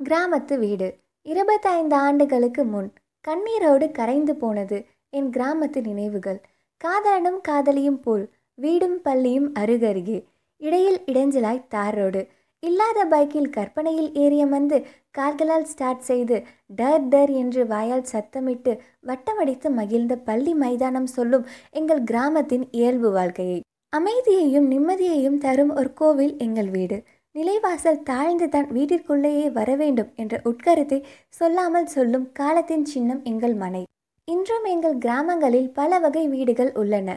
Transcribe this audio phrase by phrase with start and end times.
[0.00, 0.86] கிராமத்து வீடு.
[1.26, 2.86] இருபத்தைந்து ஆண்டுகளுக்கு முன்
[3.24, 4.78] கண்ணீரோடு கரைந்து போனது
[5.10, 6.38] என் கிராமத்து நினைவுகள்.
[6.84, 8.24] காதலனும் காதலியும் போல்
[8.54, 10.18] வீடும் பள்ளியும் அருகருகே
[10.60, 12.22] இடையில் இடைஞ்சலாய் தார் ரோடு.
[12.62, 14.78] இல்லாத பைக்கில் கற்பனையில் ஏறியமர்ந்து
[15.18, 16.36] கால்களால் ஸ்டார்ட் செய்து
[16.76, 18.72] டர் டர் என்று வாயால் சத்தமிட்டு
[19.06, 23.60] வட்டமடித்து மகிழ்ந்த பள்ளி மைதானம் சொல்லும் எங்கள் கிராமத்தின் இயல்பு வாழ்க்கையை.
[23.92, 26.98] அமைதியையும் நிம்மதியையும் தரும் ஒரு கோவில் எங்கள் வீடு.
[27.40, 33.82] நிலைவாசல் தாழ்ந்து தான் வீட்டிற்குள்ளேயே வர வேண்டும் என்ற உட்கருத்தை சொல்லாமல் சொல்லும் காலத்தின் சின்னம் எங்கள் மனை.
[34.28, 37.10] இன்றும் எங்கள் கிராமங்களில் பல வகை வீடுகள் உள்ளன.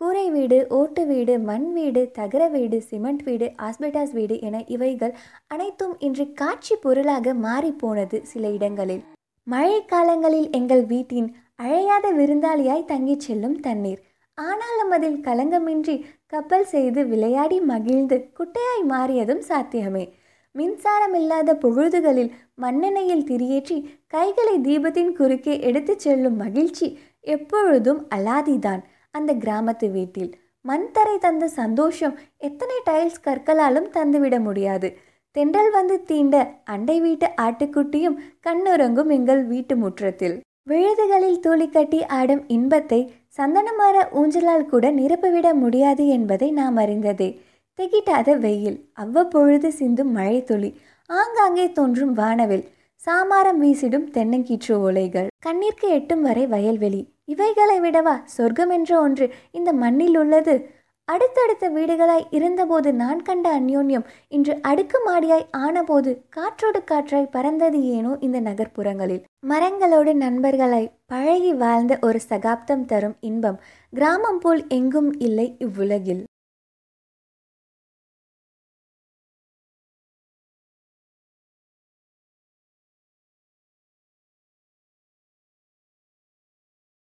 [0.00, 5.14] கூரை வீடு ஓட்டு வீடு மண் வீடு தகர வீடு சிமெண்ட் வீடு ஆஸ்பெட்டாஸ் வீடு என இவைகள்
[5.46, 9.02] அனைத்தும் இன்று காட்சி பொருளாக மாறிப்போனது சில இடங்களில்.
[9.46, 11.28] மழை காலங்களில் எங்கள் வீட்டின்
[11.62, 14.00] அழையாத விருந்தாளியாய் தங்கிச் செல்லும் தண்ணீர்.
[14.48, 15.94] ஆனாலும் அதில் கலங்கமின்றி
[16.26, 20.04] கப்பல் செய்து விளையாடி மகிழ்ந்து குட்டையாய் மாறியதும் சாத்தியமே.
[20.54, 22.30] மின்சாரம் இல்லாத பொழுதுகளில்
[22.62, 30.32] மண்ணெண்ணெயில் திரியேற்றி கைகளை தீபத்தின் குறுக்கே எடுத்துச் செல்லும் மகிழ்ச்சி எப்பொழுதும் அலாதிதான் அந்த கிராமத்து வீட்டில்.
[30.62, 34.88] மண் தரை தந்த சந்தோஷம் எத்தனை டைல்ஸ் கற்களாலும் தந்துவிட முடியாது.
[35.36, 40.36] தென்றல் வந்து தீண்ட அண்டை வீட்டு ஆட்டுக்குட்டியும் கண்ணுறங்கும் எங்கள் வீட்டு முற்றத்தில்.
[40.70, 42.98] விழுதுகளில் தூளி கட்டி ஆடும் இன்பத்தை
[43.38, 47.28] சந்தனமர ஊஞ்சலால் கூட நிரப்பிவிட முடியாது என்பதை நாம் அறிந்ததே.
[47.78, 50.70] திகிட்டாத வெயில் அவ்வப்பொழுது சிந்தும் மழை துளி
[51.10, 52.64] ஆங்காங்கே தோன்றும் வானவில்
[53.02, 55.28] சாமாரம் வீசிடும் தென்னங்கீற்று ஓலைகள்.
[55.46, 60.54] கண்ணிற்கு எட்டும் வரை வயல்வெளி இவைகளை விடவா சொர்க்கம் என்ற ஒன்று இந்த மண்ணில் உள்ளது?
[61.12, 68.40] அடுத்தடுத்த வீடுகளாய் இருந்தபோது நான் கண்ட அந்யோன்யம் இன்று அடுக்கு மாடியாய் ஆனபோது காற்றோடு காற்றாய் பறந்தது ஏனோ இந்த
[68.40, 69.22] நகர்ப்புறங்களில்.
[69.46, 73.58] மரங்களோடு நண்பர்களாய் பழகி வாழ்ந்த ஒரு சகாப்தம் தரும் இன்பம்.
[73.92, 76.22] கிராமம் போல் எங்கும் இல்லை இவ்வுலகில்.